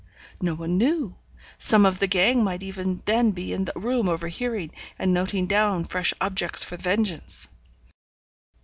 No 0.41 0.55
one 0.55 0.79
knew, 0.79 1.13
some 1.59 1.85
of 1.85 1.99
the 1.99 2.07
gang 2.07 2.43
might 2.43 2.63
even 2.63 3.03
then 3.05 3.29
be 3.29 3.53
in 3.53 3.65
the 3.65 3.73
room 3.75 4.09
overhearing, 4.09 4.71
and 4.97 5.13
noting 5.13 5.45
down 5.45 5.83
fresh 5.85 6.11
objects 6.19 6.63
for 6.63 6.75
vengeance. 6.75 7.47